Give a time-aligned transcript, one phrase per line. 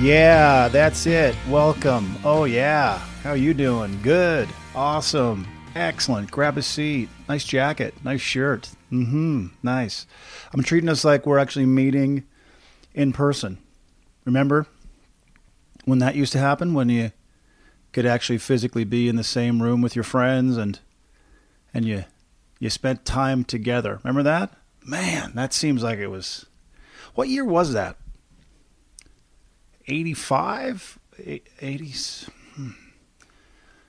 [0.00, 1.36] Yeah, that's it.
[1.46, 2.16] Welcome.
[2.24, 2.96] Oh yeah.
[3.22, 4.00] How you doing?
[4.00, 4.48] Good.
[4.74, 5.46] Awesome.
[5.74, 6.30] Excellent.
[6.30, 7.10] Grab a seat.
[7.28, 7.92] Nice jacket.
[8.02, 8.70] Nice shirt.
[8.90, 9.48] Mm-hmm.
[9.62, 10.06] Nice.
[10.54, 12.24] I'm treating us like we're actually meeting
[12.94, 13.58] in person.
[14.24, 14.66] Remember
[15.84, 16.72] when that used to happen?
[16.72, 17.12] When you
[17.92, 20.80] could actually physically be in the same room with your friends and
[21.74, 22.04] and you
[22.58, 24.00] you spent time together.
[24.02, 24.50] Remember that?
[24.82, 26.46] Man, that seems like it was
[27.14, 27.98] what year was that?
[29.86, 32.70] 85 80s hmm.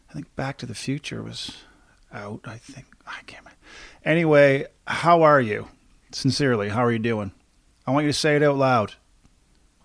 [0.09, 1.57] i think back to the future was
[2.13, 2.85] out i think.
[3.07, 3.59] I can't remember.
[4.03, 5.67] anyway how are you?
[6.11, 7.31] Sincerely how are you doing?
[7.87, 8.93] I want you to say it out loud.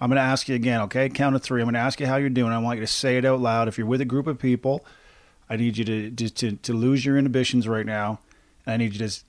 [0.00, 1.08] I'm going to ask you again okay?
[1.08, 1.60] Count of three.
[1.60, 2.52] I'm going to ask you how you're doing.
[2.52, 3.68] I want you to say it out loud.
[3.68, 4.84] If you're with a group of people
[5.48, 8.18] i need you to to, to, lose your inhibitions right now.
[8.66, 9.24] I need you to just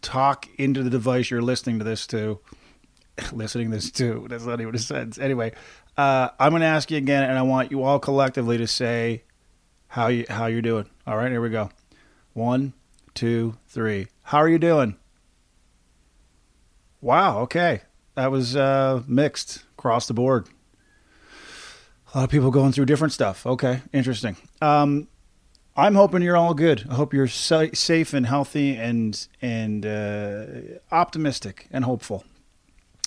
[0.00, 2.40] talk into the device you're listening to this to.
[3.32, 4.26] Listening to this to.
[4.30, 5.18] That's not even a sentence.
[5.18, 5.52] Anyway
[5.96, 9.24] uh, I'm going to ask you again, and I want you all collectively to say
[9.88, 10.88] how you how you're doing.
[11.06, 11.70] All right, here we go.
[12.32, 12.72] One,
[13.14, 14.06] two, three.
[14.24, 14.96] How are you doing?
[17.00, 17.40] Wow.
[17.40, 17.82] Okay,
[18.14, 20.48] that was uh, mixed across the board.
[22.14, 23.46] A lot of people going through different stuff.
[23.46, 24.36] Okay, interesting.
[24.60, 25.08] Um,
[25.76, 26.86] I'm hoping you're all good.
[26.90, 30.46] I hope you're sa- safe and healthy and and uh,
[30.90, 32.24] optimistic and hopeful.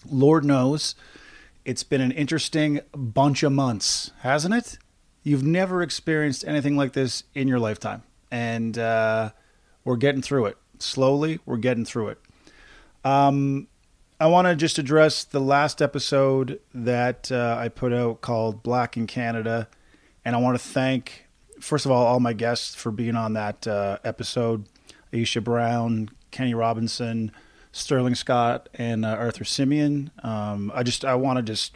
[0.09, 0.95] Lord knows
[1.65, 4.77] it's been an interesting bunch of months, hasn't it?
[5.23, 8.03] You've never experienced anything like this in your lifetime.
[8.29, 9.31] And uh,
[9.83, 10.57] we're getting through it.
[10.77, 12.19] Slowly, we're getting through it.
[13.03, 13.67] Um,
[14.19, 18.95] I want to just address the last episode that uh, I put out called Black
[18.95, 19.67] in Canada.
[20.23, 21.25] And I want to thank,
[21.59, 24.67] first of all, all my guests for being on that uh, episode
[25.11, 27.31] Aisha Brown, Kenny Robinson,
[27.75, 30.09] Sterling Scott and uh, Arthur Simeon.
[30.23, 31.75] Um, I just I want to just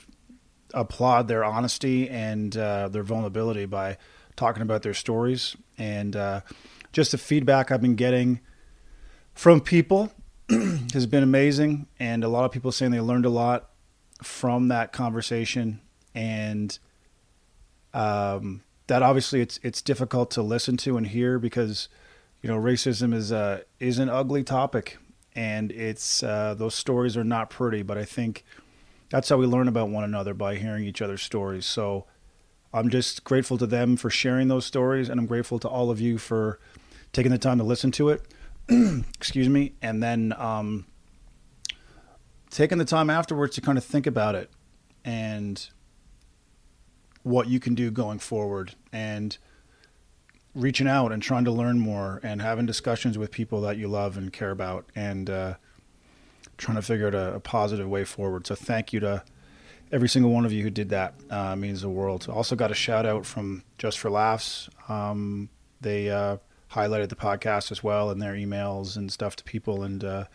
[0.73, 3.98] applaud their honesty and uh, their vulnerability by
[4.38, 5.58] talking about their stories.
[5.77, 6.42] And uh,
[6.93, 8.39] just the feedback I've been getting
[9.33, 10.14] from people
[10.93, 11.88] has been amazing.
[11.99, 13.70] And a lot of people saying they learned a lot
[14.23, 15.82] from that conversation.
[16.15, 16.80] And
[17.93, 21.89] um, that obviously it's it's difficult to listen to and hear because
[22.42, 24.98] you know racism is a is an ugly topic
[25.35, 27.81] and it's uh, those stories are not pretty.
[27.81, 28.43] But I think
[29.09, 31.65] that's how we learn about one another by hearing each other's stories.
[31.65, 32.05] So
[32.73, 35.99] I'm just grateful to them for sharing those stories, and I'm grateful to all of
[35.99, 36.59] you for
[37.11, 38.21] taking the time to listen to it.
[38.69, 40.85] Excuse me, and then um,
[42.49, 44.51] taking the time afterwards to kind of think about it
[45.03, 45.69] and
[47.23, 49.37] what you can do going forward and
[50.55, 54.17] reaching out and trying to learn more and having discussions with people that you love
[54.17, 55.54] and care about and uh,
[56.58, 58.48] trying to figure out a, a, positive way forward.
[58.48, 59.23] So thank you to
[59.92, 61.14] every single one of you who did that.
[61.30, 62.27] Uh, means the world.
[62.30, 64.70] Also got a shout out from Just for Laughs.
[64.88, 65.49] Um,
[65.82, 66.38] they uh,
[66.71, 69.83] highlighted the podcast as well in their emails and stuff to people.
[69.83, 70.26] And uh,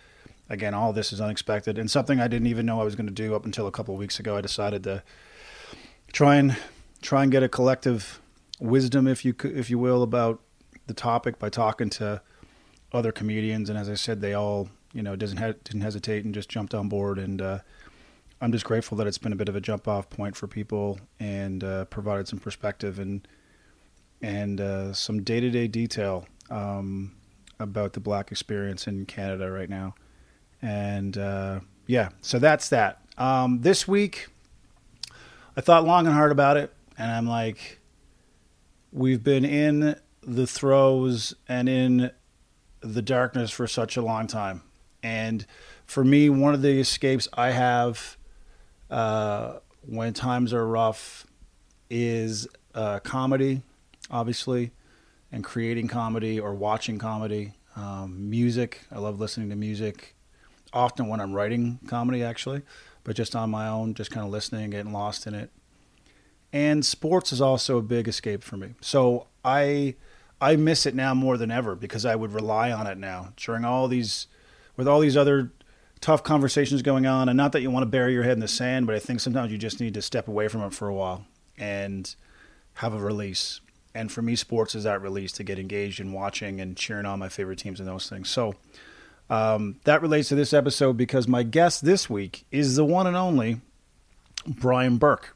[0.48, 3.12] again, all this is unexpected and something I didn't even know I was going to
[3.12, 4.36] do up until a couple weeks ago.
[4.36, 5.02] I decided to
[6.12, 6.56] try and
[7.02, 8.20] try and get a collective
[8.60, 10.40] wisdom, if you if you will, about
[10.86, 12.20] the topic by talking to
[12.92, 13.68] other comedians.
[13.68, 16.88] And as I said, they all you know doesn't didn't hesitate and just jumped on
[16.88, 17.18] board.
[17.18, 17.58] And uh,
[18.40, 20.98] I'm just grateful that it's been a bit of a jump off point for people
[21.20, 23.26] and uh, provided some perspective and
[24.22, 27.14] and uh, some day to day detail um,
[27.58, 29.94] about the black experience in Canada right now.
[30.62, 33.00] And uh, yeah, so that's that.
[33.18, 34.28] Um, this week,
[35.56, 37.80] I thought long and hard about it, and I'm like,
[38.94, 42.12] we've been in the throes and in
[42.80, 44.62] the darkness for such a long time.
[45.02, 45.44] And
[45.84, 48.16] for me, one of the escapes I have
[48.88, 51.26] uh, when times are rough
[51.90, 53.62] is uh, comedy,
[54.10, 54.70] obviously,
[55.32, 57.52] and creating comedy or watching comedy.
[57.76, 60.14] Um, music, I love listening to music.
[60.72, 62.62] Often when I'm writing comedy, actually,
[63.02, 65.50] but just on my own, just kind of listening, getting lost in it
[66.54, 68.74] and sports is also a big escape for me.
[68.80, 69.96] So I
[70.40, 73.64] I miss it now more than ever because I would rely on it now during
[73.64, 74.28] all these
[74.76, 75.52] with all these other
[76.00, 78.48] tough conversations going on and not that you want to bury your head in the
[78.48, 80.94] sand, but I think sometimes you just need to step away from it for a
[80.94, 81.24] while
[81.58, 82.14] and
[82.74, 83.60] have a release.
[83.94, 87.18] And for me sports is that release to get engaged in watching and cheering on
[87.18, 88.28] my favorite teams and those things.
[88.28, 88.54] So
[89.28, 93.16] um, that relates to this episode because my guest this week is the one and
[93.16, 93.60] only
[94.46, 95.33] Brian Burke.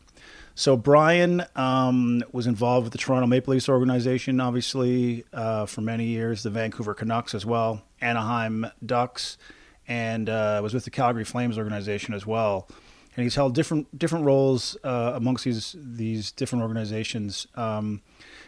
[0.58, 6.06] So Brian um, was involved with the Toronto Maple Leafs organization, obviously, uh, for many
[6.06, 6.42] years.
[6.42, 9.38] The Vancouver Canucks as well, Anaheim Ducks,
[9.86, 12.66] and uh, was with the Calgary Flames organization as well.
[13.14, 17.46] and he's held different different roles uh, amongst these these different organizations.
[17.54, 18.02] Um,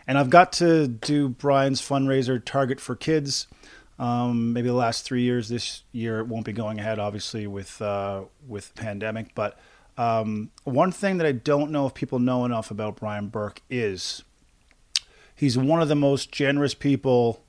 [0.04, 3.46] and I've got to do Brian's fundraiser Target for Kids.
[4.00, 5.48] Um, maybe the last three years.
[5.48, 9.32] This year it won't be going ahead, obviously, with uh, with pandemic.
[9.36, 9.56] But
[10.00, 14.25] um, one thing that I don't know if people know enough about Brian Burke is
[15.37, 17.43] he's one of the most generous people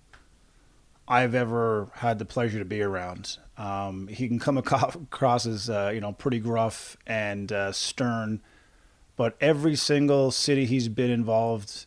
[1.07, 3.37] I've ever had the pleasure to be around.
[3.57, 8.41] Um, he can come across as uh, you know pretty gruff and uh, stern,
[9.15, 11.85] but every single city he's been involved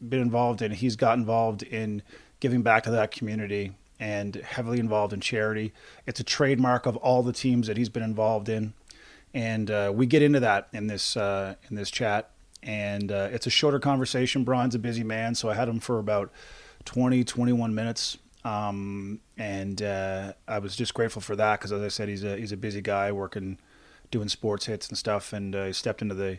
[0.00, 2.02] been involved in, he's got involved in
[2.40, 5.72] giving back to that community and heavily involved in charity.
[6.06, 8.74] It's a trademark of all the teams that he's been involved in,
[9.34, 12.30] and uh, we get into that in this uh, in this chat.
[12.62, 14.42] And uh, it's a shorter conversation.
[14.42, 16.32] Brian's a busy man, so I had him for about
[16.86, 18.16] 20, 21 minutes.
[18.42, 22.36] Um, and uh, I was just grateful for that because, as I said, he's a
[22.36, 23.58] he's a busy guy working,
[24.10, 26.38] doing sports hits and stuff, and uh, he stepped into the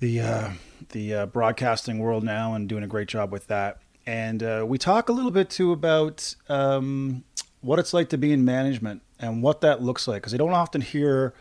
[0.00, 0.50] the uh,
[0.90, 3.78] the broadcasting world now and doing a great job with that.
[4.04, 7.24] And we talk a little bit too about um,
[7.60, 10.52] what it's like to be in management and what that looks like because I don't
[10.52, 11.32] often hear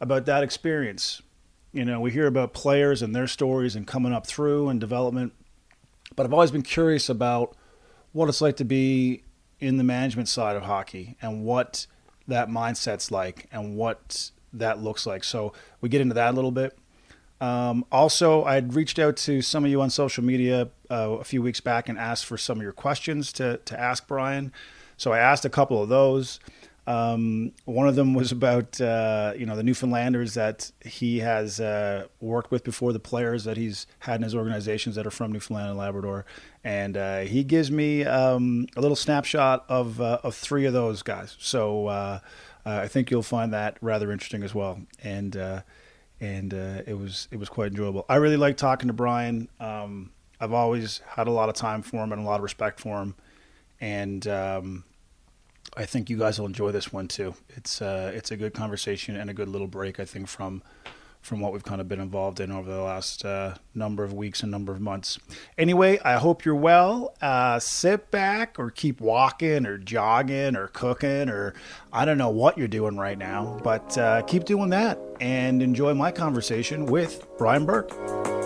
[0.00, 1.22] about that experience.
[1.72, 5.32] You know, we hear about players and their stories and coming up through and development,
[6.16, 7.56] but I've always been curious about
[8.12, 9.22] what it's like to be
[9.60, 11.86] in the management side of hockey and what
[12.26, 15.24] that mindset's like and what that looks like.
[15.24, 16.78] So we get into that a little bit.
[17.40, 21.42] Um, also, I'd reached out to some of you on social media uh, a few
[21.42, 24.52] weeks back and asked for some of your questions to, to ask Brian.
[24.96, 26.40] So I asked a couple of those.
[26.88, 32.06] Um, one of them was about uh, you know the Newfoundlanders that he has uh,
[32.18, 35.68] worked with before, the players that he's had in his organizations that are from Newfoundland
[35.68, 36.24] and Labrador,
[36.64, 41.02] and uh, he gives me um, a little snapshot of uh, of three of those
[41.02, 41.36] guys.
[41.38, 42.20] So uh,
[42.64, 44.80] I think you'll find that rather interesting as well.
[45.04, 45.36] And
[46.20, 48.06] and uh, it was it was quite enjoyable.
[48.08, 49.50] I really like talking to Brian.
[49.60, 52.80] Um, I've always had a lot of time for him and a lot of respect
[52.80, 53.14] for him,
[53.78, 54.84] and um,
[55.78, 57.34] I think you guys will enjoy this one too.
[57.50, 60.00] It's uh, it's a good conversation and a good little break.
[60.00, 60.62] I think from
[61.20, 64.42] from what we've kind of been involved in over the last uh, number of weeks
[64.42, 65.18] and number of months.
[65.56, 67.14] Anyway, I hope you're well.
[67.20, 71.54] Uh, sit back or keep walking or jogging or cooking or
[71.92, 75.94] I don't know what you're doing right now, but uh, keep doing that and enjoy
[75.94, 78.37] my conversation with Brian Burke.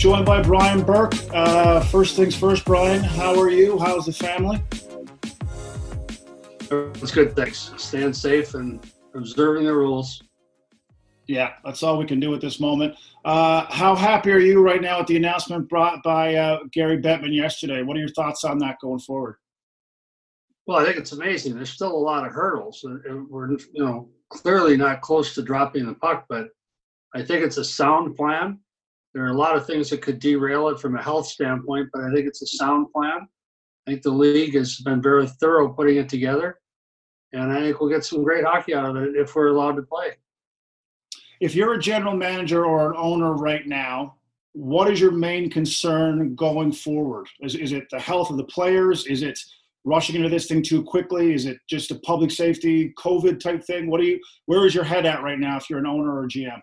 [0.00, 1.12] Joined by Brian Burke.
[1.30, 3.78] Uh, first things first, Brian, how are you?
[3.78, 4.62] How's the family?
[6.70, 7.70] It's good, thanks.
[7.76, 8.82] Staying safe and
[9.14, 10.22] observing the rules.
[11.26, 12.94] Yeah, that's all we can do at this moment.
[13.26, 17.34] Uh, how happy are you right now at the announcement brought by uh, Gary Bettman
[17.36, 17.82] yesterday?
[17.82, 19.36] What are your thoughts on that going forward?
[20.66, 21.56] Well, I think it's amazing.
[21.56, 22.82] There's still a lot of hurdles.
[23.28, 26.48] We're, you know, clearly not close to dropping the puck, but
[27.14, 28.60] I think it's a sound plan.
[29.14, 32.02] There are a lot of things that could derail it from a health standpoint, but
[32.02, 33.28] I think it's a sound plan.
[33.86, 36.58] I think the league has been very thorough putting it together,
[37.32, 39.82] and I think we'll get some great hockey out of it if we're allowed to
[39.82, 40.10] play.
[41.40, 44.16] If you're a general manager or an owner right now,
[44.52, 47.28] what is your main concern going forward?
[47.40, 49.06] Is, is it the health of the players?
[49.06, 49.38] Is it
[49.84, 51.32] rushing into this thing too quickly?
[51.32, 53.90] Is it just a public safety COVID type thing?
[53.90, 54.20] What do you?
[54.46, 56.60] Where is your head at right now if you're an owner or GM?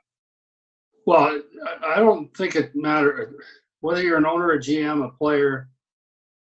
[1.08, 1.42] Well,
[1.88, 3.34] I don't think it matters
[3.80, 5.70] whether you're an owner, a GM, a player.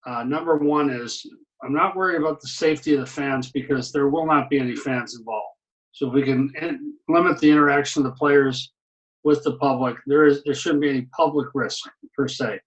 [0.05, 1.25] Uh, number one is
[1.63, 4.75] I'm not worried about the safety of the fans because there will not be any
[4.75, 5.55] fans involved.
[5.93, 8.73] So if we can in, limit the interaction of the players
[9.23, 12.59] with the public, there is there shouldn't be any public risk per se.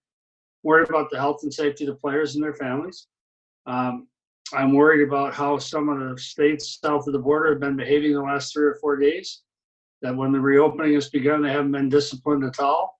[0.63, 3.09] Worried about the health and safety of the players and their families.
[3.67, 4.07] Um,
[4.53, 8.13] I'm worried about how some of the states south of the border have been behaving
[8.13, 9.43] the last three or four days
[10.01, 12.99] that when the reopening has begun, they haven't been disciplined at all,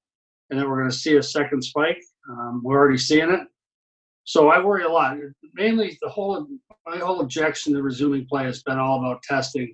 [0.49, 2.01] and that we're going to see a second spike.
[2.29, 3.41] Um, we're already seeing it.
[4.23, 5.17] So I worry a lot.
[5.55, 6.47] Mainly, the whole
[6.85, 9.73] my whole objection to resuming play has been all about testing.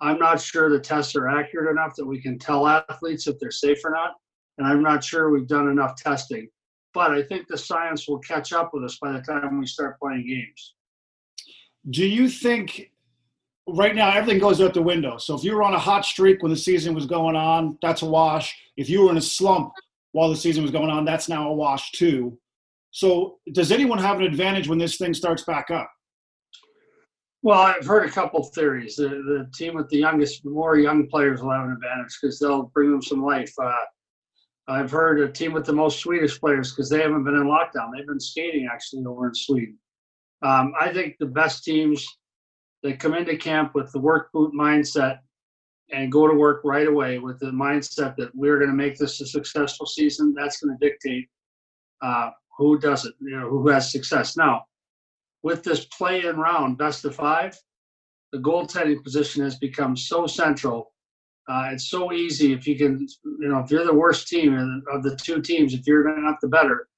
[0.00, 3.50] I'm not sure the tests are accurate enough that we can tell athletes if they're
[3.50, 4.14] safe or not,
[4.58, 6.48] and I'm not sure we've done enough testing.
[6.92, 9.98] But I think the science will catch up with us by the time we start
[9.98, 10.74] playing games.
[11.90, 12.90] Do you think
[13.66, 15.18] right now everything goes out the window.
[15.18, 18.02] So if you were on a hot streak when the season was going on, that's
[18.02, 18.56] a wash.
[18.76, 19.72] If you were in a slump
[20.12, 22.38] while the season was going on, that's now a wash too.
[22.90, 25.90] So does anyone have an advantage when this thing starts back up?
[27.42, 28.96] Well, I've heard a couple theories.
[28.96, 32.70] The, the team with the youngest, more young players will have an advantage because they'll
[32.74, 33.52] bring them some life.
[33.60, 33.72] Uh,
[34.68, 37.90] I've heard a team with the most Swedish players because they haven't been in lockdown.
[37.94, 39.78] They've been skating actually over in Sweden.
[40.42, 42.04] Um, I think the best teams
[42.86, 45.18] that come into camp with the work boot mindset
[45.92, 49.20] and go to work right away with the mindset that we're going to make this
[49.20, 50.34] a successful season.
[50.36, 51.28] That's going to dictate
[52.02, 54.36] uh, who does it, you know, who has success.
[54.36, 54.64] Now,
[55.42, 57.56] with this play-in round, best of five,
[58.32, 60.92] the goaltending position has become so central.
[61.48, 63.06] Uh, it's so easy if you can,
[63.40, 66.48] you know, if you're the worst team of the two teams, if you're not the
[66.48, 66.88] better,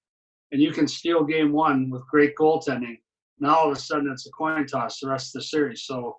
[0.52, 2.98] and you can steal game one with great goaltending,
[3.40, 5.82] now all of a sudden it's a coin toss the rest of the series.
[5.84, 6.16] So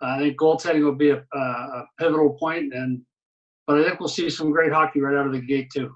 [0.00, 3.02] I think goaltending will be a, a pivotal point, and
[3.66, 5.94] but I think we'll see some great hockey right out of the gate too.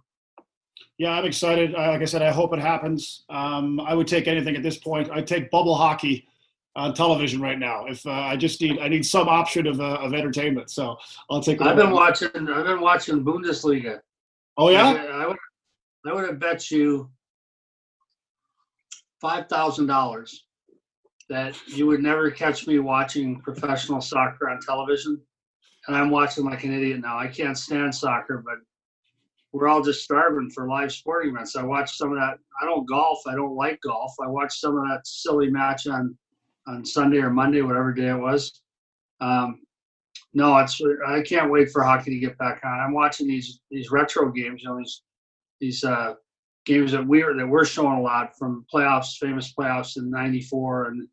[0.98, 1.74] Yeah, I'm excited.
[1.74, 3.24] Uh, like I said, I hope it happens.
[3.28, 5.10] Um, I would take anything at this point.
[5.10, 6.26] I'd take bubble hockey
[6.76, 7.86] on television right now.
[7.86, 10.70] If uh, I just need, I need some option of uh, of entertainment.
[10.70, 10.96] So
[11.30, 11.60] I'll take.
[11.62, 12.28] I've been watching.
[12.34, 14.00] I've been watching Bundesliga.
[14.56, 14.90] Oh yeah.
[14.90, 15.36] I, I would.
[16.06, 17.10] I would have bet you
[19.20, 20.44] five thousand dollars
[21.28, 25.20] that you would never catch me watching professional soccer on television.
[25.86, 27.18] And I'm watching like an idiot now.
[27.18, 28.56] I can't stand soccer, but
[29.52, 31.56] we're all just starving for live sporting events.
[31.56, 32.38] I watch some of that.
[32.60, 33.20] I don't golf.
[33.26, 34.14] I don't like golf.
[34.22, 36.16] I watched some of that silly match on
[36.66, 38.62] on Sunday or Monday, whatever day it was.
[39.20, 39.60] Um,
[40.32, 42.80] no, it's I can't wait for hockey to get back on.
[42.80, 44.62] I'm watching these these retro games.
[44.62, 45.02] You know these
[45.60, 46.14] these uh,
[46.66, 51.08] games that we're that we're showing a lot from playoffs, famous playoffs in '94 and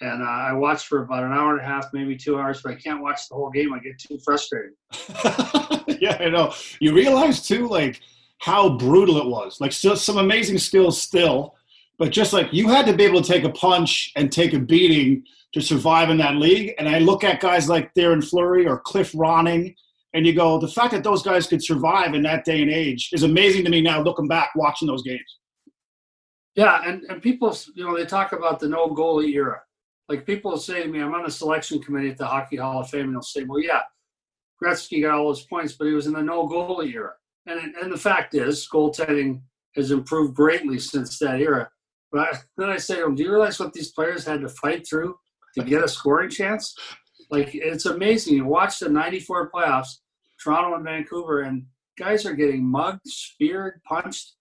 [0.00, 2.72] and uh, I watched for about an hour and a half, maybe two hours, but
[2.72, 3.72] I can't watch the whole game.
[3.72, 4.72] I get too frustrated.
[6.00, 6.52] yeah, I know.
[6.80, 8.00] You realize too, like
[8.38, 9.60] how brutal it was.
[9.60, 11.56] Like still some amazing skills still,
[11.98, 14.58] but just like you had to be able to take a punch and take a
[14.58, 16.74] beating to survive in that league.
[16.78, 19.74] And I look at guys like Theoren Fleury or Cliff Ronning,
[20.14, 23.10] and you go, the fact that those guys could survive in that day and age
[23.12, 25.38] is amazing to me now looking back watching those games.
[26.54, 29.60] Yeah, and, and people, you know, they talk about the no goalie era
[30.08, 32.80] like people will say to me, I'm on the selection committee at the Hockey Hall
[32.80, 33.82] of Fame, and they'll say, well, yeah,
[34.62, 37.12] Gretzky got all his points, but he was in the no goalie era.
[37.46, 39.42] And, and the fact is, goaltending
[39.76, 41.68] has improved greatly since that era.
[42.10, 44.48] But I, then I say to them, do you realize what these players had to
[44.48, 45.14] fight through
[45.56, 46.74] to get a scoring chance?
[47.30, 48.36] Like, it's amazing.
[48.36, 49.98] You watch the 94 playoffs,
[50.42, 51.66] Toronto and Vancouver, and
[51.98, 54.34] guys are getting mugged, speared, punched,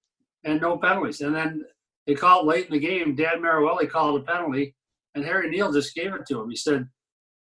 [0.45, 1.19] and no penalties.
[1.19, 1.65] And then
[2.05, 3.15] they call it late in the game.
[3.15, 4.76] Dan Marouelli called a penalty
[5.17, 6.49] and Harry Neale just gave it to him.
[6.49, 6.87] He said,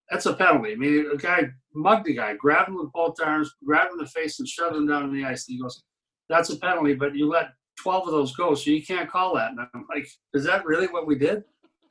[0.10, 3.52] "That's a penalty." I mean, a guy mugged the guy, grabbed him with both arms,
[3.66, 5.48] grabbed him in the face, and shoved him down on the ice.
[5.48, 5.84] And he goes,
[6.28, 9.52] "That's a penalty, but you let 12 of those go, so you can't call that."
[9.52, 11.44] And I'm like, "Is that really what we did?"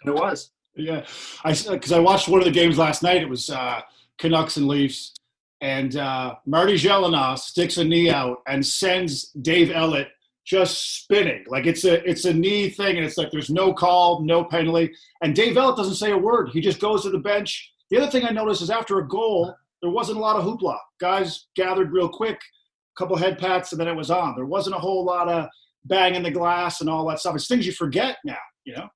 [0.02, 0.50] And it was.
[0.74, 1.04] Yeah,
[1.44, 3.22] I because I watched one of the games last night.
[3.22, 3.80] It was uh,
[4.18, 5.12] Canucks and Leafs,
[5.60, 10.08] and uh, Marty Gelinas sticks a knee out and sends Dave Ellett
[10.48, 11.44] just spinning.
[11.46, 14.90] Like it's a it's a knee thing, and it's like there's no call, no penalty.
[15.22, 16.48] And Dave Ellett doesn't say a word.
[16.50, 17.70] He just goes to the bench.
[17.90, 20.78] The other thing I noticed is after a goal, there wasn't a lot of hoopla.
[21.00, 24.34] Guys gathered real quick, a couple head pats, and then it was on.
[24.36, 25.48] There wasn't a whole lot of
[25.84, 27.34] banging the glass and all that stuff.
[27.34, 28.88] It's things you forget now, you know.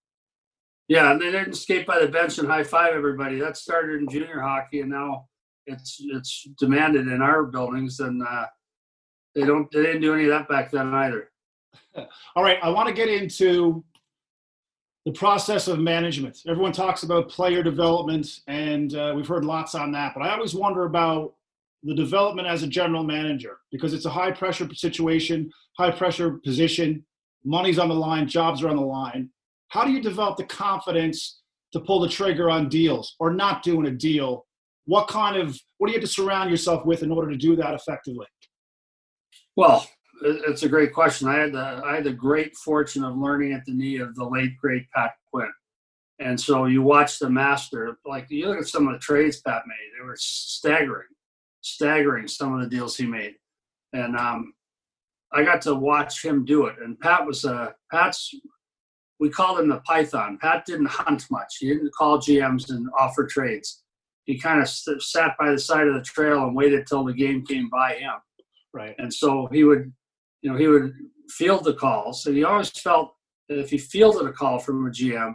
[0.89, 3.39] Yeah, and they didn't skate by the bench and high five everybody.
[3.39, 5.29] That started in junior hockey, and now
[5.67, 8.47] it's it's demanded in our buildings, and uh,
[9.35, 11.29] they don't they didn't do any of that back then either.
[12.37, 13.85] All right, I want to get into
[15.05, 16.39] the process of management.
[16.47, 20.13] Everyone talks about player development, and uh, we've heard lots on that.
[20.15, 21.35] But I always wonder about
[21.83, 27.05] the development as a general manager because it's a high pressure situation, high pressure position.
[27.45, 29.29] Money's on the line, jobs are on the line.
[29.69, 31.41] How do you develop the confidence
[31.73, 34.47] to pull the trigger on deals or not doing a deal?
[34.85, 37.57] What kind of what do you have to surround yourself with in order to do
[37.57, 38.27] that effectively?
[39.57, 39.87] Well,
[40.25, 41.29] it's a great question.
[41.29, 44.25] I had the I had the great fortune of learning at the knee of the
[44.25, 45.51] late great Pat Quinn,
[46.19, 47.99] and so you watch the master.
[48.07, 51.09] Like you look at some of the trades Pat made; they were staggering,
[51.61, 52.29] staggering.
[52.29, 53.35] Some of the deals he made,
[53.93, 54.55] and um,
[55.33, 56.77] I got to watch him do it.
[56.83, 58.33] And Pat was a Pat's.
[59.19, 60.39] We called him the Python.
[60.41, 61.57] Pat didn't hunt much.
[61.61, 63.83] He didn't call GMs and offer trades.
[64.25, 67.13] He kind of st- sat by the side of the trail and waited till the
[67.13, 68.15] game came by him.
[68.75, 68.95] Right.
[68.99, 69.93] And so he would
[70.43, 70.93] you know, he would
[71.31, 72.27] field the calls.
[72.27, 73.15] And he always felt
[73.49, 75.35] that if he fielded a call from a GM,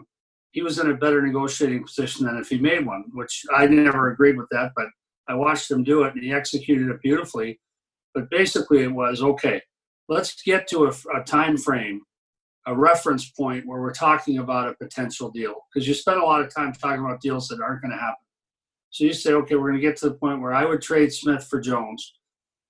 [0.52, 4.12] he was in a better negotiating position than if he made one, which I never
[4.12, 4.88] agreed with that, but
[5.28, 7.60] I watched him do it and he executed it beautifully.
[8.14, 9.62] But basically, it was okay,
[10.10, 12.02] let's get to a, a time frame,
[12.66, 15.56] a reference point where we're talking about a potential deal.
[15.72, 18.16] Because you spend a lot of time talking about deals that aren't going to happen.
[18.90, 21.14] So you say, okay, we're going to get to the point where I would trade
[21.14, 22.14] Smith for Jones.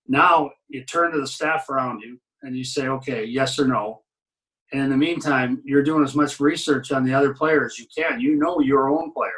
[0.07, 4.03] Now you turn to the staff around you and you say, okay, yes or no.
[4.71, 7.85] And in the meantime, you're doing as much research on the other player as you
[7.95, 8.19] can.
[8.19, 9.31] You know your own player.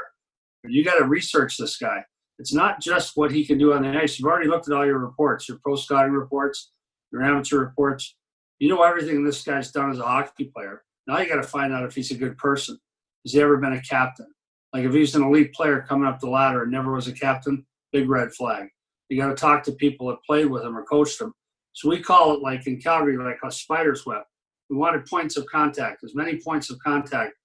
[0.64, 2.04] You got to research this guy.
[2.40, 4.18] It's not just what he can do on the ice.
[4.18, 6.72] You've already looked at all your reports, your pro scouting reports,
[7.12, 8.16] your amateur reports.
[8.60, 10.84] You know everything this guy's done as a hockey player.
[11.08, 12.78] Now you got to find out if he's a good person.
[13.26, 14.28] Has he ever been a captain?
[14.74, 17.66] Like if he's an elite player coming up the ladder and never was a captain,
[17.92, 18.68] big red flag.
[19.10, 21.34] You got to talk to people that played with him or coached him.
[21.80, 24.24] So we call it like in Calgary, like a spider's web.
[24.70, 27.36] We wanted points of contact, as many points of contact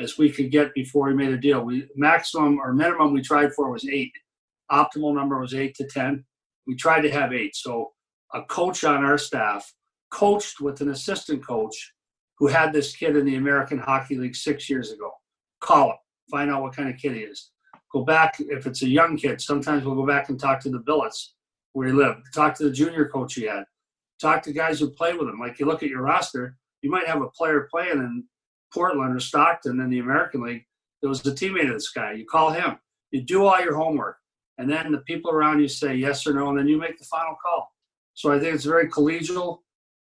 [0.00, 1.60] as we could get before we made a deal.
[1.60, 4.10] We maximum or minimum we tried for was eight.
[4.68, 6.24] Optimal number was eight to ten.
[6.66, 7.54] We tried to have eight.
[7.54, 7.92] So
[8.32, 9.72] a coach on our staff
[10.10, 11.92] coached with an assistant coach
[12.40, 15.12] who had this kid in the American Hockey League six years ago.
[15.60, 15.96] Call him,
[16.32, 17.52] find out what kind of kid he is.
[17.92, 19.40] Go back if it's a young kid.
[19.40, 21.36] Sometimes we'll go back and talk to the billets
[21.74, 22.22] where he lived.
[22.34, 23.62] Talk to the junior coach he had.
[24.20, 25.38] Talk to guys who play with him.
[25.38, 28.24] Like you look at your roster, you might have a player playing in
[28.72, 30.64] Portland or Stockton in the American League
[31.02, 32.12] that was a teammate of this guy.
[32.12, 32.78] You call him.
[33.10, 34.16] You do all your homework,
[34.58, 37.04] and then the people around you say yes or no, and then you make the
[37.04, 37.70] final call.
[38.14, 39.58] So I think it's very collegial.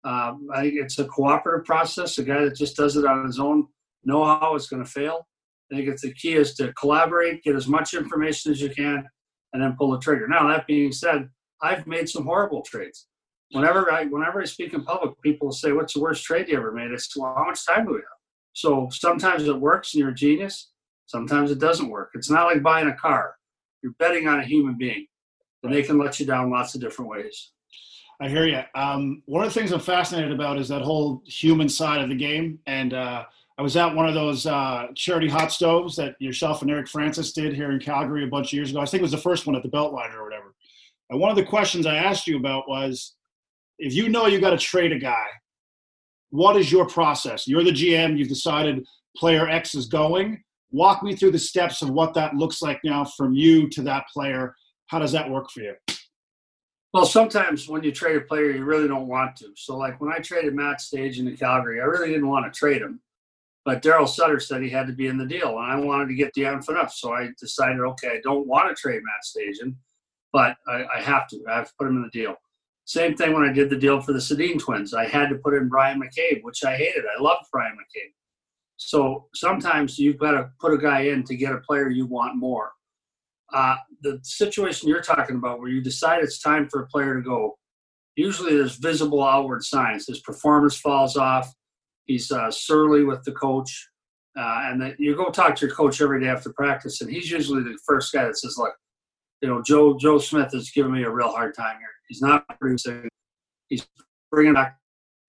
[0.04, 2.18] Um, I think it's a cooperative process.
[2.18, 3.68] A guy that just does it on his own
[4.04, 5.28] know how it's going to fail.
[5.72, 9.06] I think it's the key is to collaborate, get as much information as you can,
[9.54, 10.28] and then pull the trigger.
[10.28, 11.30] Now that being said,
[11.62, 13.08] I've made some horrible trades.
[13.52, 16.72] Whenever I whenever I speak in public, people say, "What's the worst trade you ever
[16.72, 18.04] made?" I say, "Well, how much time do we have?"
[18.54, 20.72] So sometimes it works and you're a genius.
[21.06, 22.12] Sometimes it doesn't work.
[22.14, 23.36] It's not like buying a car.
[23.82, 25.08] You're betting on a human being,
[25.64, 27.52] and they can let you down lots of different ways.
[28.20, 28.62] I hear you.
[28.74, 32.16] Um, one of the things I'm fascinated about is that whole human side of the
[32.16, 32.60] game.
[32.66, 33.26] And uh,
[33.58, 37.32] I was at one of those uh, charity hot stoves that yourself and Eric Francis
[37.32, 38.80] did here in Calgary a bunch of years ago.
[38.80, 40.56] I think it was the first one at the Beltline or whatever.
[41.10, 43.17] And one of the questions I asked you about was
[43.80, 45.26] if you know you got to trade a guy,
[46.30, 47.48] what is your process?
[47.48, 48.86] You're the GM, you've decided
[49.16, 50.44] player X is going.
[50.72, 54.06] Walk me through the steps of what that looks like now from you to that
[54.14, 54.56] player.
[54.88, 55.76] How does that work for you?
[56.94, 59.48] Well, sometimes when you trade a player, you really don't want to.
[59.56, 62.82] So, like when I traded Matt Stajan into Calgary, I really didn't want to trade
[62.82, 63.02] him.
[63.66, 66.16] But Daryl Sutter said he had to be in the deal, and I wanted to
[66.16, 66.92] get Dion Phaneuf.
[66.92, 69.76] So I decided, okay, I don't want to trade Matt Stajan,
[70.32, 71.44] but I, I, have to.
[71.50, 72.36] I have to put him in the deal.
[72.88, 74.94] Same thing when I did the deal for the Sedin twins.
[74.94, 77.04] I had to put in Bryan McCabe, which I hated.
[77.06, 78.14] I loved Bryan McCabe.
[78.78, 82.38] So sometimes you've got to put a guy in to get a player you want
[82.38, 82.72] more.
[83.54, 87.22] Uh, the situation you're talking about, where you decide it's time for a player to
[87.22, 87.58] go,
[88.16, 90.08] usually there's visible outward signs.
[90.08, 91.54] His performance falls off.
[92.06, 93.90] He's uh, surly with the coach.
[94.40, 97.30] Uh, and then you go talk to your coach every day after practice, and he's
[97.30, 98.76] usually the first guy that says, "Look,
[99.42, 101.90] you know, Joe Joe Smith is giving me a real hard time here.
[102.08, 103.08] He's not producing.
[103.68, 103.86] He's
[104.32, 104.78] bringing back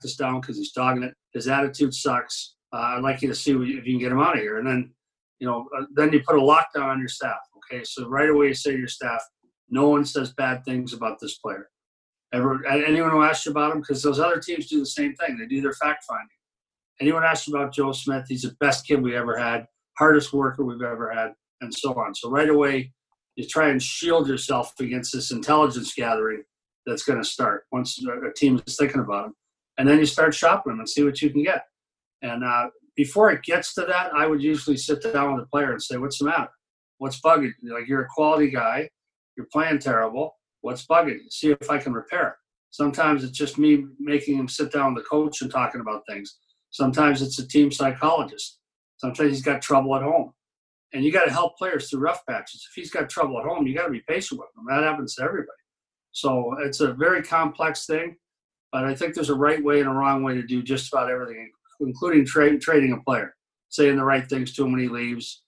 [0.01, 1.15] this down because he's dogging it.
[1.33, 2.55] His attitude sucks.
[2.73, 4.59] Uh, I'd like you to see if you can get him out of here.
[4.59, 4.93] And then,
[5.41, 7.39] you know, uh, then you put a lockdown on your staff.
[7.57, 9.21] Okay, so right away you say to your staff,
[9.69, 11.69] no one says bad things about this player.
[12.33, 15.39] Ever anyone who asks you about him because those other teams do the same thing.
[15.39, 16.29] They do their fact finding.
[17.01, 19.67] Anyone asks about Joe Smith, he's the best kid we ever had,
[19.99, 22.15] hardest worker we've ever had, and so on.
[22.15, 22.93] So right away,
[23.39, 26.43] you try and shield yourself against this intelligence gathering
[26.85, 29.35] that's going to start once a team is thinking about them.
[29.79, 31.63] And then you start shopping them and see what you can get.
[32.21, 35.71] And uh, before it gets to that, I would usually sit down with the player
[35.71, 36.49] and say, "What's the matter?
[36.99, 37.73] What's bugging you?
[37.73, 38.89] Like you're a quality guy,
[39.37, 40.37] you're playing terrible.
[40.63, 41.31] What's bugging you?
[41.31, 42.35] See if I can repair it."
[42.71, 46.39] Sometimes it's just me making him sit down with the coach and talking about things.
[46.71, 48.59] Sometimes it's a team psychologist.
[48.97, 50.33] Sometimes he's got trouble at home.
[50.93, 52.67] And you got to help players through rough patches.
[52.69, 54.65] If he's got trouble at home, you got to be patient with him.
[54.69, 55.51] That happens to everybody.
[56.13, 58.17] So it's a very complex thing,
[58.73, 61.11] but I think there's a right way and a wrong way to do just about
[61.11, 63.35] everything, including tra- trading a player,
[63.69, 65.43] saying the right things to him when he leaves.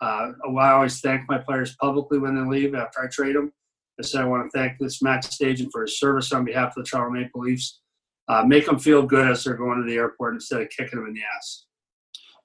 [0.00, 3.52] Uh, I always thank my players publicly when they leave after I trade them.
[3.98, 6.84] I said I want to thank this Matt Stajan for his service on behalf of
[6.84, 7.80] the Toronto Maple Leafs.
[8.28, 11.08] Uh, make them feel good as they're going to the airport instead of kicking them
[11.08, 11.65] in the ass.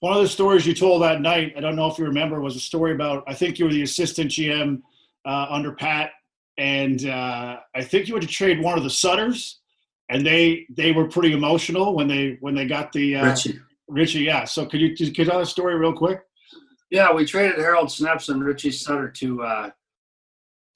[0.01, 2.55] One of the stories you told that night, I don't know if you remember, was
[2.55, 4.81] a story about I think you were the assistant GM
[5.25, 6.11] uh, under Pat
[6.57, 9.61] and uh, I think you had to trade one of the Sutters,
[10.09, 13.59] and they they were pretty emotional when they when they got the uh, Richie.
[13.87, 14.43] Ritchie, yeah.
[14.43, 16.21] So could you could you tell the story real quick?
[16.89, 19.69] Yeah, we traded Harold Snepsts and Richie Sutter to uh,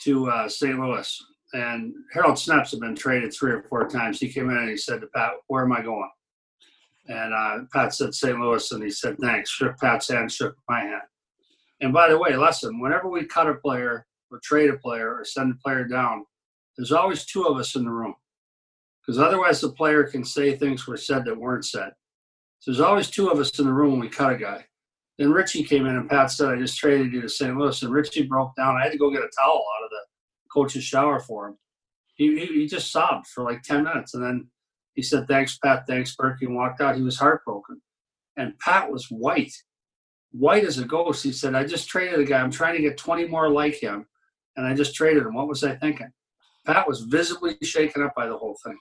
[0.01, 0.79] to uh, St.
[0.79, 4.19] Louis, and Harold Snepsts had been traded three or four times.
[4.19, 6.09] He came in and he said to Pat, "Where am I going?"
[7.07, 8.39] And uh, Pat said St.
[8.39, 9.49] Louis, and he said thanks.
[9.51, 11.03] Shook Pat's hand, shook my hand.
[11.81, 15.25] And by the way, listen, whenever we cut a player or trade a player or
[15.25, 16.25] send a player down,
[16.77, 18.15] there's always two of us in the room.
[19.01, 21.91] because otherwise the player can say things were said that weren't said.
[22.59, 24.65] So there's always two of us in the room when we cut a guy.
[25.17, 27.55] Then Richie came in and Pat said, I just traded you to St.
[27.57, 27.81] Louis.
[27.83, 28.77] And Richie broke down.
[28.77, 29.99] I had to go get a towel out of the
[30.53, 31.57] coach's shower for him.
[32.15, 34.13] He, he, he just sobbed for like 10 minutes.
[34.15, 34.47] And then
[34.95, 35.85] he said, Thanks, Pat.
[35.87, 36.95] Thanks, Burkie, and walked out.
[36.95, 37.81] He was heartbroken.
[38.37, 39.53] And Pat was white,
[40.31, 41.23] white as a ghost.
[41.23, 42.39] He said, I just traded a guy.
[42.39, 44.05] I'm trying to get 20 more like him.
[44.57, 45.35] And I just traded him.
[45.35, 46.11] What was I thinking?
[46.65, 48.77] Pat was visibly shaken up by the whole thing.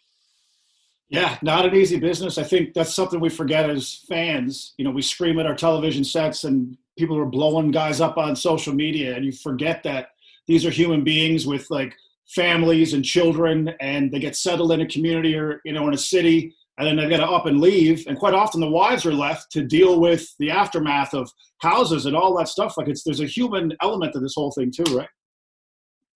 [1.09, 2.39] Yeah, not an easy business.
[2.39, 4.75] I think that's something we forget as fans.
[4.79, 8.37] You know, we scream at our television sets and people are blowing guys up on
[8.37, 10.09] social media, and you forget that
[10.47, 11.95] these are human beings with like
[12.29, 15.99] families and children, and they get settled in a community or, you know, in a
[15.99, 18.05] city, and then they've got to up and leave.
[18.07, 22.17] And quite often the wives are left to deal with the aftermath of houses and
[22.17, 22.77] all that stuff.
[22.77, 25.09] Like it's there's a human element to this whole thing too, right?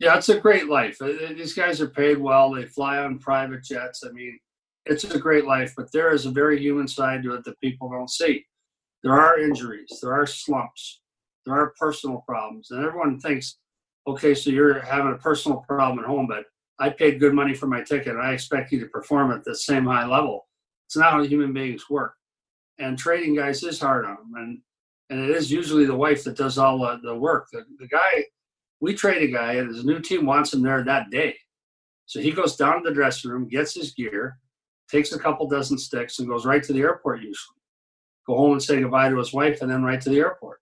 [0.00, 0.96] Yeah, it's a great life.
[1.00, 2.52] Uh, these guys are paid well.
[2.52, 4.04] They fly on private jets.
[4.06, 4.38] I mean,
[4.86, 7.90] it's a great life, but there is a very human side to it that people
[7.90, 8.44] don't see.
[9.02, 11.00] There are injuries, there are slumps,
[11.46, 13.58] there are personal problems, and everyone thinks,
[14.08, 16.44] okay, so you're having a personal problem at home, but
[16.78, 19.54] I paid good money for my ticket and I expect you to perform at the
[19.54, 20.48] same high level.
[20.86, 22.14] It's not how human beings work.
[22.78, 24.32] And trading guys is hard on them.
[24.36, 24.58] And,
[25.10, 27.48] and it is usually the wife that does all the, the work.
[27.52, 28.24] The, the guy,
[28.80, 31.36] we trade a guy and his new team wants him there that day.
[32.06, 34.38] So he goes down to the dressing room, gets his gear,
[34.90, 37.56] takes a couple dozen sticks, and goes right to the airport usually.
[38.26, 40.60] Go home and say goodbye to his wife, and then right to the airport.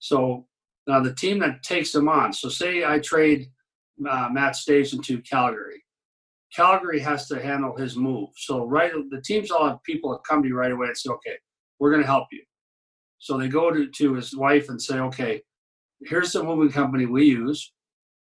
[0.00, 0.46] So
[0.86, 2.32] now the team that takes him on.
[2.32, 3.50] So say I trade
[4.08, 5.82] uh, Matt Stajan to Calgary.
[6.54, 8.28] Calgary has to handle his move.
[8.36, 11.10] So right, the teams all have people that come to you right away and say,
[11.10, 11.36] "Okay,
[11.78, 12.42] we're going to help you."
[13.18, 15.42] So they go to, to his wife and say, "Okay,
[16.02, 17.72] here's the moving company we use.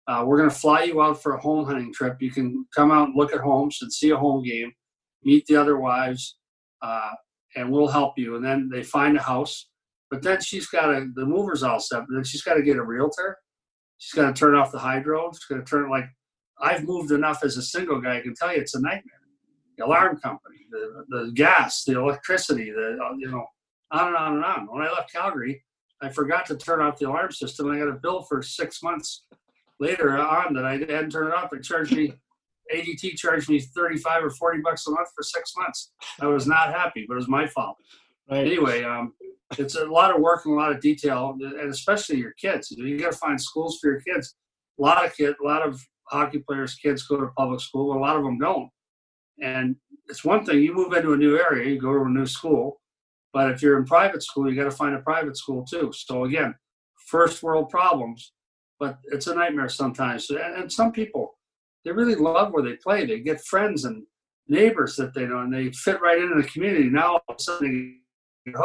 [0.06, 2.16] Uh, we're going to fly you out for a home hunting trip.
[2.20, 4.72] You can come out and look at homes and see a home game
[5.24, 6.36] meet the other wives,
[6.82, 7.10] uh,
[7.56, 8.36] and we'll help you.
[8.36, 9.68] And then they find a house,
[10.10, 12.00] but then she's got to the movers all set.
[12.00, 13.38] But then she's got to get a realtor.
[13.98, 15.30] She's got to turn off the hydro.
[15.32, 16.06] She's got to turn like
[16.60, 18.18] I've moved enough as a single guy.
[18.18, 19.20] I can tell you it's a nightmare.
[19.78, 23.46] The alarm company, the the gas, the electricity, the uh, you know,
[23.92, 24.66] on and on and on.
[24.66, 25.62] When I left Calgary,
[26.02, 28.82] I forgot to turn off the alarm system, and I got a bill for six
[28.82, 29.26] months
[29.78, 31.52] later on that I hadn't turned it off.
[31.52, 32.12] It charged me
[32.74, 35.92] ADT charged me 35 or 40 bucks a month for six months.
[36.20, 37.76] I was not happy, but it was my fault.
[38.30, 38.46] Right.
[38.46, 39.14] Anyway, um,
[39.58, 42.70] it's a lot of work and a lot of detail, and especially your kids.
[42.70, 44.34] You got to find schools for your kids.
[44.78, 47.96] A lot of kids, a lot of hockey players' kids go to public school.
[47.96, 48.70] A lot of them don't.
[49.42, 49.76] And
[50.08, 52.80] it's one thing you move into a new area, you go to a new school,
[53.32, 55.92] but if you're in private school, you got to find a private school too.
[55.94, 56.54] So again,
[57.06, 58.32] first world problems,
[58.78, 60.30] but it's a nightmare sometimes.
[60.30, 61.38] And some people,
[61.84, 63.06] they really love where they play.
[63.06, 64.04] They get friends and
[64.48, 66.90] neighbors that they know, and they fit right into the community.
[66.90, 68.00] Now all of a sudden,
[68.44, 68.60] they get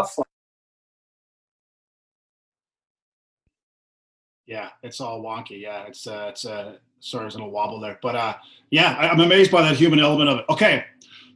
[4.47, 5.61] Yeah, it's all wonky.
[5.61, 6.75] Yeah, it's uh, it's uh,
[7.13, 8.35] of in a wobble there, but uh,
[8.69, 10.45] yeah, I'm amazed by that human element of it.
[10.49, 10.85] Okay,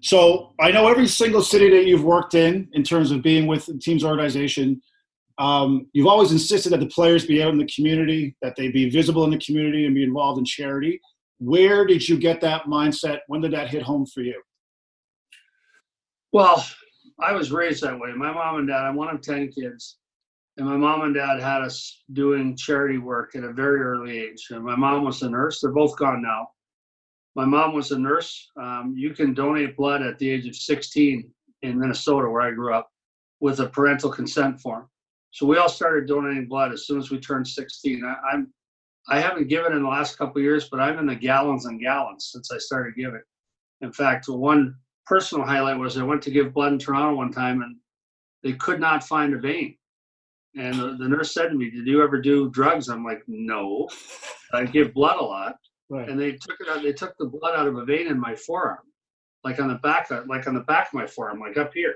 [0.02, 3.66] so I know every single city that you've worked in, in terms of being with
[3.66, 4.82] the team's organization,
[5.40, 8.90] um, you've always insisted that the players be out in the community, that they be
[8.90, 11.00] visible in the community, and be involved in charity.
[11.40, 13.20] Where did you get that mindset?
[13.28, 14.42] When did that hit home for you?
[16.32, 16.66] Well,
[17.20, 18.12] I was raised that way.
[18.14, 19.98] My mom and dad, I'm one of 10 kids,
[20.60, 24.48] and my mom and dad had us doing charity work at a very early age.
[24.52, 25.62] And my mom was a nurse.
[25.62, 26.50] They're both gone now.
[27.36, 28.50] My mom was a nurse.
[28.58, 32.74] Um, you can donate blood at the age of 16 in Minnesota, where I grew
[32.74, 32.92] up,
[33.40, 34.90] with a parental consent form.
[35.32, 38.04] So we all started donating blood as soon as we turned 16.
[38.04, 38.54] I, I'm
[39.08, 42.30] I haven't given in the last couple years, but I'm in the gallons and gallons
[42.32, 43.22] since I started giving.
[43.82, 44.76] In fact, one
[45.08, 47.78] personal highlight was I went to give blood in Toronto one time and
[48.44, 49.79] they could not find a vein.
[50.56, 53.88] And the, the nurse said to me, "Did you ever do drugs?" I'm like, "No,
[54.54, 55.58] I give blood a lot."
[55.90, 56.08] Right.
[56.08, 56.84] And they took it out.
[56.84, 58.86] They took the blood out of a vein in my forearm,
[59.44, 61.96] like on the back, of, like on the back of my forearm, like up here.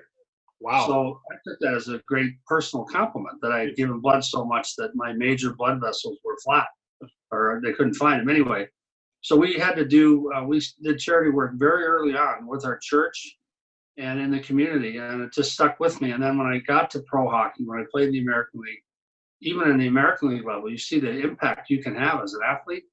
[0.60, 0.88] Wow.
[0.88, 4.46] So I took that as a great personal compliment that I had given blood so
[4.46, 6.68] much that my major blood vessels were flat
[7.32, 8.68] or they couldn't find them anyway.
[9.22, 12.80] So we had to do, uh, we did charity work very early on with our
[12.82, 13.38] church
[13.98, 16.12] and in the community, and it just stuck with me.
[16.12, 18.84] And then when I got to pro hockey, when I played in the American League,
[19.42, 22.42] even in the American League level, you see the impact you can have as an
[22.46, 22.86] athlete.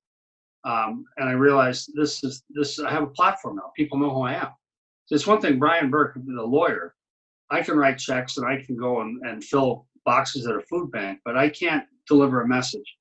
[0.64, 2.78] Um, and I realized this is this.
[2.78, 3.72] I have a platform now.
[3.76, 4.48] People know who I am.
[5.06, 5.58] So it's one thing.
[5.58, 6.94] Brian Burke, the lawyer,
[7.50, 10.90] I can write checks and I can go and, and fill boxes at a food
[10.90, 12.96] bank, but I can't deliver a message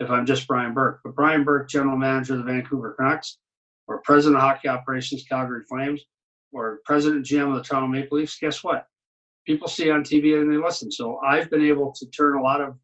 [0.00, 1.00] if I'm just Brian Burke.
[1.04, 3.38] But Brian Burke, general manager of the Vancouver Canucks,
[3.86, 6.02] or president of hockey operations, Calgary Flames,
[6.52, 8.86] or president GM of the Toronto Maple Leafs, guess what?
[9.46, 10.90] People see on TV and they listen.
[10.90, 12.76] So I've been able to turn a lot of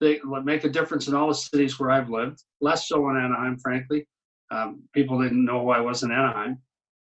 [0.00, 2.42] they make a difference in all the cities where I've lived.
[2.60, 4.06] Less so in Anaheim, frankly.
[4.50, 6.58] Um, people didn't know I was in Anaheim,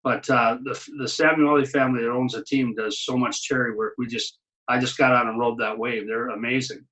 [0.02, 3.94] but uh, the the Samueli family that owns the team does so much charity work.
[3.98, 6.06] We just I just got on and rode that wave.
[6.06, 6.84] They're amazing.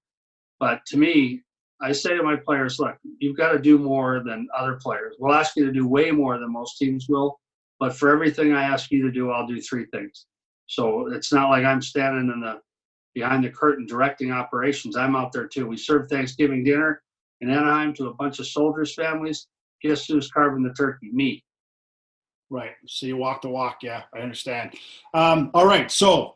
[0.60, 1.42] But to me,
[1.80, 5.16] I say to my players, look, you've got to do more than other players.
[5.18, 7.38] We'll ask you to do way more than most teams will,
[7.80, 10.26] but for everything I ask you to do, I'll do three things.
[10.66, 12.60] So it's not like I'm standing in the
[13.14, 14.96] behind the curtain directing operations.
[14.96, 15.66] I'm out there too.
[15.66, 17.02] We serve Thanksgiving dinner
[17.40, 19.46] in Anaheim to a bunch of soldiers' families.
[19.82, 21.10] Guess who's carving the turkey?
[21.12, 21.42] Me.
[22.50, 22.72] Right.
[22.86, 23.78] So you walk the walk.
[23.82, 24.74] Yeah, I understand.
[25.14, 25.90] Um, all right.
[25.90, 26.34] So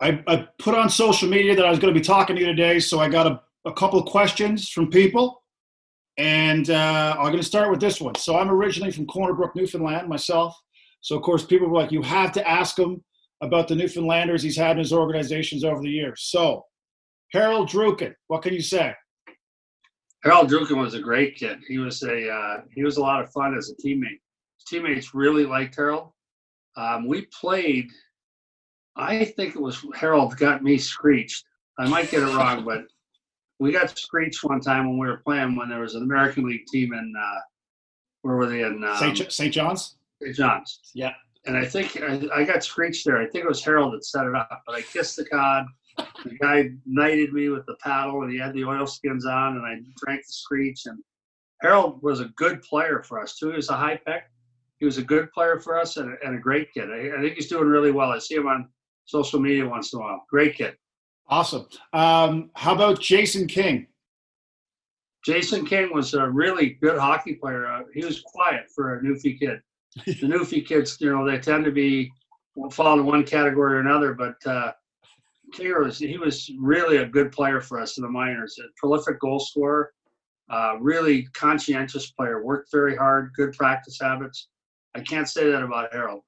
[0.00, 2.48] I, I, put on social media that I was going to be talking to you
[2.48, 2.78] today.
[2.78, 5.42] So I got a, a couple of questions from people.
[6.18, 8.14] And uh, I'm going to start with this one.
[8.16, 10.56] So I'm originally from Corner Brook, Newfoundland myself.
[11.06, 13.00] So, of course, people were like, you have to ask him
[13.40, 16.24] about the Newfoundlanders he's had in his organizations over the years.
[16.24, 16.64] So,
[17.32, 18.92] Harold Druken, what can you say?
[20.24, 21.60] Harold Druken was a great kid.
[21.68, 24.18] He was a uh, he was a lot of fun as a teammate.
[24.58, 26.10] His teammates really liked Harold.
[26.76, 27.86] Um, we played.
[28.96, 31.44] I think it was Harold got me screeched.
[31.78, 32.82] I might get it wrong, but
[33.60, 36.66] we got screeched one time when we were playing when there was an American League
[36.66, 37.40] team in uh,
[38.22, 39.30] where were they in um, St.
[39.30, 39.54] St.
[39.54, 39.95] John's.
[40.94, 41.12] Yeah
[41.46, 43.18] and I think I, I, got screeched there.
[43.18, 45.66] I think it was Harold that set it up, but I kissed the cod.
[45.96, 49.76] The guy knighted me with the paddle, and he had the oilskins on, and I
[50.04, 50.82] drank the screech.
[50.86, 50.98] And
[51.62, 53.50] Harold was a good player for us too.
[53.50, 54.24] He was a high pick.
[54.78, 56.90] He was a good player for us and, and a great kid.
[56.90, 58.10] I, I, think he's doing really well.
[58.10, 58.68] I see him on
[59.06, 60.26] social media once in a while.
[60.28, 60.76] Great kid.
[61.28, 61.66] Awesome.
[61.92, 63.86] Um, how about Jason King?
[65.24, 67.66] Jason King was a really good hockey player.
[67.66, 69.60] Uh, he was quiet for a Newfie kid
[70.04, 72.12] the Newfie kids, you know, they tend to be
[72.70, 74.14] fall in one category or another.
[74.14, 74.72] But uh,
[75.54, 75.72] he
[76.18, 78.58] was really a good player for us in the minors.
[78.58, 79.92] A prolific goal scorer,
[80.50, 82.44] uh, really conscientious player.
[82.44, 84.48] Worked very hard, good practice habits.
[84.94, 86.22] I can't say that about Harold.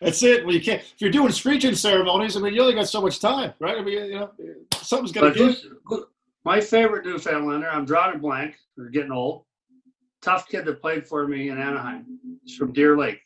[0.00, 0.44] That's it.
[0.44, 0.82] Well, you can't.
[0.82, 3.78] If you're doing screeching ceremonies, I mean, you only got so much time, right?
[3.78, 4.30] I mean, you know,
[4.74, 5.56] something's got to give.
[6.44, 8.56] My favorite Newfoundlander, I'm drawing a blank.
[8.76, 9.44] We're getting old
[10.22, 12.18] tough kid that played for me in Anaheim.
[12.42, 13.20] He's from Deer Lake.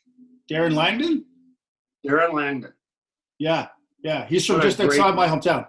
[0.49, 1.25] Darren Langdon?
[2.05, 2.73] Darren Langdon.
[3.39, 3.67] Yeah,
[4.03, 4.25] yeah.
[4.25, 5.67] He's from just outside my hometown.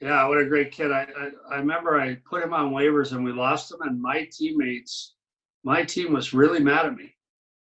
[0.00, 0.90] Yeah, what a great kid.
[0.90, 4.28] I, I, I remember I put him on waivers and we lost him, and my
[4.32, 5.14] teammates,
[5.62, 7.14] my team was really mad at me.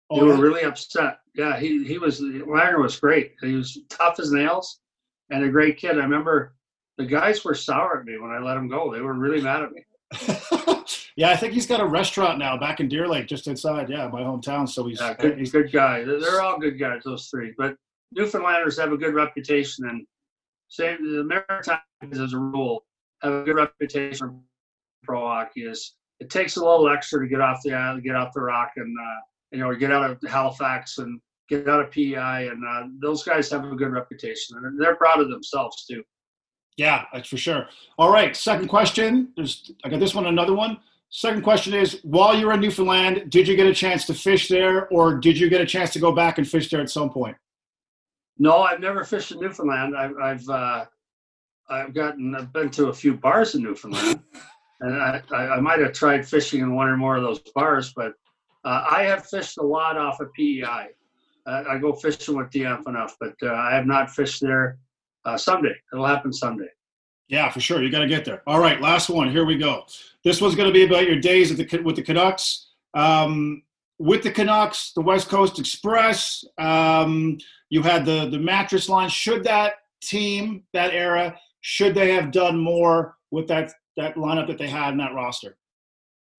[0.09, 1.19] Oh, they oh, were really upset.
[1.35, 3.33] Yeah, he, he was, Wagner was great.
[3.41, 4.79] He was tough as nails
[5.29, 5.99] and a great kid.
[5.99, 6.55] I remember
[6.97, 8.91] the guys were sour at me when I let him go.
[8.91, 9.85] They were really mad at me.
[11.19, 13.89] Yeah, I think he's got a restaurant now back in Deer Lake, just inside.
[13.89, 14.69] Yeah, my hometown.
[14.69, 15.37] So he's yeah, good.
[15.37, 16.05] He's good guy.
[16.05, 17.53] They're all good guys, those three.
[17.57, 17.75] But
[18.17, 20.07] Newfoundlanders have a good reputation, and
[20.69, 21.81] same the Maritimes
[22.21, 22.85] as a rule
[23.21, 24.39] have a good reputation for
[25.03, 25.63] pro hockey.
[25.63, 28.71] Is it takes a little extra to get off the island, get off the rock,
[28.77, 29.19] and uh,
[29.51, 33.49] you know, get out of Halifax and get out of PEI, and uh, those guys
[33.51, 36.01] have a good reputation, and they're proud of themselves too.
[36.77, 37.67] Yeah, that's for sure.
[37.97, 39.33] All right, second question.
[39.35, 40.77] There's I got this one, another one.
[41.11, 44.87] Second question is while you're in Newfoundland, did you get a chance to fish there
[44.89, 47.35] or did you get a chance to go back and fish there at some point?
[48.37, 49.97] No, I've never fished in Newfoundland.
[49.97, 50.85] I've, I've, uh,
[51.67, 54.21] I've gotten, I've been to a few bars in Newfoundland
[54.81, 57.91] and I, I, I, might have tried fishing in one or more of those bars,
[57.95, 58.13] but
[58.63, 60.89] uh, I have fished a lot off of PEI.
[61.45, 64.77] Uh, I go fishing with DMF enough, but uh, I have not fished there.
[65.25, 66.69] Uh, someday, it'll happen someday.
[67.29, 67.81] Yeah, for sure.
[67.83, 68.41] You got to get there.
[68.47, 69.29] All right, last one.
[69.29, 69.85] Here we go.
[70.23, 72.71] This one's going to be about your days the, with the Canucks.
[72.95, 73.63] Um,
[73.99, 77.37] with the Canucks, the West Coast Express, um,
[77.69, 79.09] you had the the mattress line.
[79.09, 84.57] Should that team, that era, should they have done more with that that lineup that
[84.57, 85.57] they had in that roster?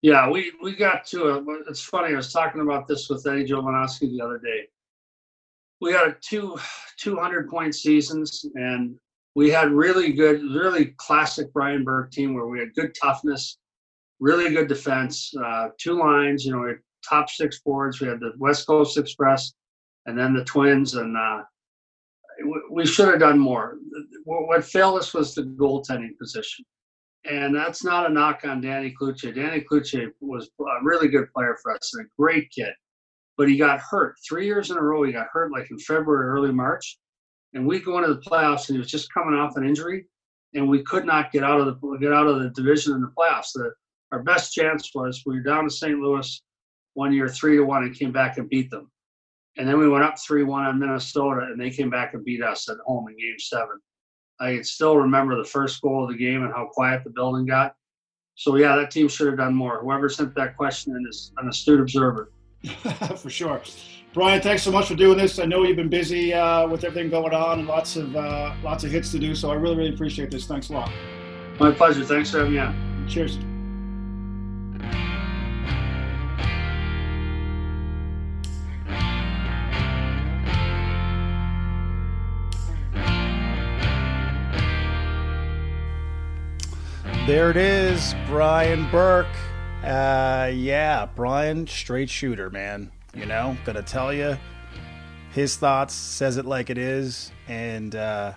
[0.01, 1.45] Yeah, we we got to it.
[1.69, 2.13] It's funny.
[2.13, 4.67] I was talking about this with Eddie Jovanovski the other day.
[5.79, 6.57] We had two
[6.97, 8.97] two hundred point seasons, and
[9.35, 13.57] we had really good, really classic Brian Burke team where we had good toughness,
[14.19, 16.45] really good defense, uh, two lines.
[16.45, 18.01] You know, we had top six boards.
[18.01, 19.53] We had the West Coast Express,
[20.05, 21.43] and then the Twins, and uh,
[22.69, 23.77] we should have done more.
[24.25, 26.65] What failed us was the goaltending position,
[27.23, 29.33] and that's not a knock on Danny Cloutier.
[29.33, 32.73] Danny Cloutier was a really good player for us and a great kid,
[33.37, 35.03] but he got hurt three years in a row.
[35.03, 36.97] He got hurt like in February, early March
[37.53, 40.05] and we go into the playoffs, and he was just coming off an injury,
[40.53, 43.11] and we could not get out of the get out of the division in the
[43.17, 43.53] playoffs.
[43.53, 43.71] The
[44.11, 45.97] our best chance was we were down to St.
[45.99, 46.41] Louis
[46.93, 48.91] one year, three to one, and came back and beat them.
[49.57, 52.43] And then we went up three one on Minnesota, and they came back and beat
[52.43, 53.79] us at home in Game Seven.
[54.39, 57.45] I can still remember the first goal of the game and how quiet the building
[57.45, 57.75] got.
[58.35, 59.81] So yeah, that team should have done more.
[59.83, 62.31] Whoever sent that question in is an astute observer.
[63.17, 63.61] for sure.
[64.13, 65.39] Brian, thanks so much for doing this.
[65.39, 68.83] I know you've been busy uh, with everything going on and lots of uh, lots
[68.83, 69.33] of hits to do.
[69.33, 70.45] So I really, really appreciate this.
[70.45, 70.91] Thanks a lot.
[71.59, 72.03] My pleasure.
[72.03, 73.07] Thanks for having me on.
[73.07, 73.37] Cheers.
[87.27, 89.27] There it is, Brian Burke.
[89.83, 92.91] Uh, yeah, Brian, straight shooter, man.
[93.13, 94.37] You know, gonna tell you
[95.33, 98.33] his thoughts, says it like it is, and uh,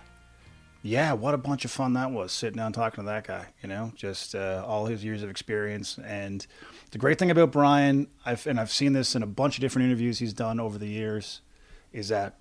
[0.83, 3.47] yeah, what a bunch of fun that was sitting down talking to that guy.
[3.63, 6.45] You know, just uh, all his years of experience, and
[6.91, 9.87] the great thing about Brian, I've and I've seen this in a bunch of different
[9.87, 11.41] interviews he's done over the years,
[11.93, 12.41] is that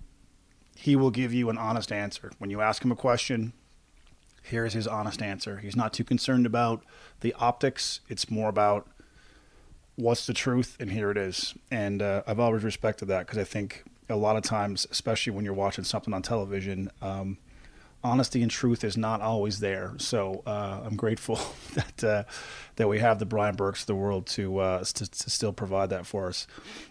[0.76, 3.54] he will give you an honest answer when you ask him a question.
[4.42, 5.60] Here's his honest answer.
[5.60, 6.84] He's not too concerned about
[7.22, 8.02] the optics.
[8.10, 8.88] It's more about
[9.96, 11.54] what's the truth, and here it is.
[11.72, 15.46] And uh, I've always respected that because I think a lot of times, especially when
[15.46, 17.38] you're watching something on television, um,
[18.04, 19.94] honesty and truth is not always there.
[19.98, 21.40] So uh, I'm grateful
[21.74, 22.24] that uh,
[22.76, 25.92] that we have the Brian Burkes of the world to, uh, to, to still provide
[25.92, 26.48] that for us.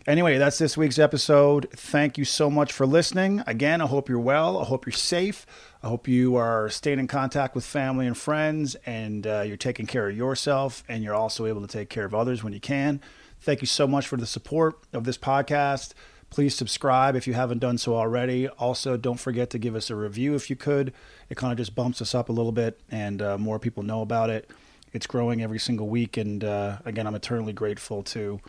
[0.06, 1.68] Anyway, that's this week's episode.
[1.72, 3.42] Thank you so much for listening.
[3.46, 4.58] Again, I hope you're well.
[4.58, 5.44] I hope you're safe.
[5.82, 9.86] I hope you are staying in contact with family and friends, and uh, you're taking
[9.86, 13.00] care of yourself, and you're also able to take care of others when you can.
[13.40, 15.94] Thank you so much for the support of this podcast.
[16.32, 18.48] Please subscribe if you haven't done so already.
[18.48, 20.94] Also, don't forget to give us a review if you could.
[21.28, 24.00] It kind of just bumps us up a little bit, and uh, more people know
[24.00, 24.50] about it.
[24.94, 28.40] It's growing every single week, and uh, again, I'm eternally grateful to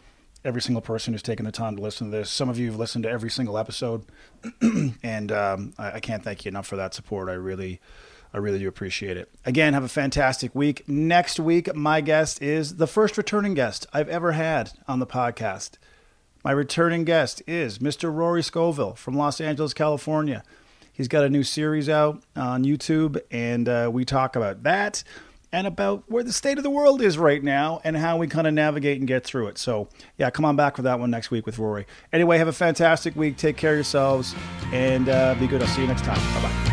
[0.45, 2.29] every single person who's taken the time to listen to this.
[2.29, 4.05] Some of you have listened to every single episode,
[5.03, 7.27] and um, I, I, can't thank you enough for that support.
[7.27, 7.81] I really,
[8.33, 9.29] I really do appreciate it.
[9.45, 10.87] Again, have a fantastic week.
[10.87, 15.71] Next week, my guest is the first returning guest I've ever had on the podcast.
[16.43, 18.13] My returning guest is Mr.
[18.13, 20.43] Rory Scovel from Los Angeles, California.
[20.91, 25.03] He's got a new series out on YouTube, and uh, we talk about that
[25.53, 28.45] and about where the state of the world is right now and how we kind
[28.45, 29.57] of navigate and get through it.
[29.57, 31.85] So, yeah, come on back for that one next week with Rory.
[32.11, 33.37] Anyway, have a fantastic week.
[33.37, 34.35] Take care of yourselves
[34.73, 35.61] and uh, be good.
[35.61, 36.17] I'll see you next time.
[36.33, 36.72] Bye bye.